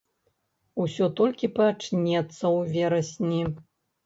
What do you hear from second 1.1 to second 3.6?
толькі пачнецца ў верасні.